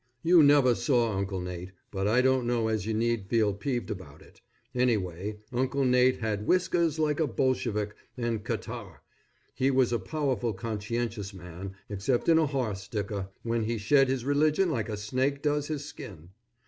You 0.23 0.41
never 0.41 0.73
saw 0.73 1.15
Uncle 1.15 1.39
Nate; 1.41 1.73
but 1.91 2.07
I 2.07 2.23
don't 2.23 2.47
know 2.47 2.69
as 2.69 2.87
you 2.87 2.93
need 2.95 3.27
feel 3.29 3.53
peeved 3.53 3.91
about 3.91 4.23
it. 4.23 4.41
Anyway, 4.73 5.37
Uncle 5.51 5.85
Nate 5.85 6.17
had 6.17 6.47
whiskers 6.47 6.97
like 6.97 7.19
a 7.19 7.27
Bolshevik, 7.27 7.93
and 8.17 8.43
catarrh. 8.43 9.03
He 9.53 9.69
was 9.69 9.93
a 9.93 9.99
powerful 9.99 10.53
conscientious 10.53 11.35
man, 11.35 11.75
except 11.87 12.29
in 12.29 12.39
a 12.39 12.47
horse 12.47 12.87
dicker, 12.87 13.29
when 13.43 13.65
he 13.65 13.77
shed 13.77 14.07
his 14.07 14.25
religion 14.25 14.71
like 14.71 14.89
a 14.89 14.97
snake 14.97 15.43
does 15.43 15.67
his 15.67 15.85
skin. 15.85 16.29